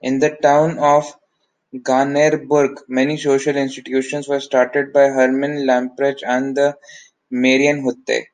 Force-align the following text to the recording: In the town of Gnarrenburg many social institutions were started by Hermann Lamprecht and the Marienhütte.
In 0.00 0.18
the 0.18 0.30
town 0.42 0.80
of 0.80 1.04
Gnarrenburg 1.72 2.78
many 2.88 3.16
social 3.16 3.54
institutions 3.54 4.26
were 4.26 4.40
started 4.40 4.92
by 4.92 5.02
Hermann 5.04 5.64
Lamprecht 5.64 6.24
and 6.26 6.56
the 6.56 6.76
Marienhütte. 7.32 8.26